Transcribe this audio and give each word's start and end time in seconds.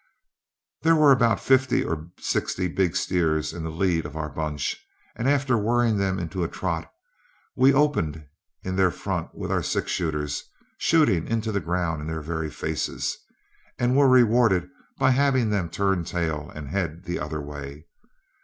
There 0.81 0.95
were 0.95 1.11
about 1.11 1.39
fifty 1.39 1.83
or 1.85 2.07
sixty 2.17 2.67
big 2.67 2.95
steers 2.95 3.53
in 3.53 3.61
the 3.63 3.69
lead 3.69 4.03
of 4.07 4.15
our 4.15 4.29
bunch, 4.29 4.75
and 5.15 5.29
after 5.29 5.59
worrying 5.59 5.97
them 5.97 6.17
into 6.17 6.43
a 6.43 6.47
trot, 6.47 6.91
we 7.55 7.71
opened 7.71 8.25
in 8.63 8.77
their 8.77 8.89
front 8.89 9.35
with 9.35 9.51
our 9.51 9.61
six 9.61 9.91
shooters, 9.91 10.43
shooting 10.79 11.27
into 11.27 11.51
the 11.51 11.59
ground 11.59 12.01
in 12.01 12.07
their 12.07 12.23
very 12.23 12.49
faces, 12.49 13.15
and 13.77 13.95
were 13.95 14.09
rewarded 14.09 14.67
by 14.97 15.11
having 15.11 15.51
them 15.51 15.69
turn 15.69 16.03
tail 16.03 16.49
and 16.55 16.69
head 16.69 17.03
the 17.03 17.19
other 17.19 17.39
way. 17.39 17.85